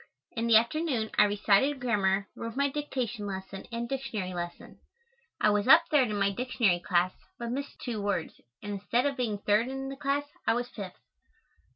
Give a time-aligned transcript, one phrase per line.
[0.31, 4.79] In the afternoon I recited grammar, wrote my dictation lesson and Dictionary lesson.
[5.39, 9.15] I was up third in my Dictionary class but missed two words, and instead of
[9.15, 10.97] being third in the class, I was fifth.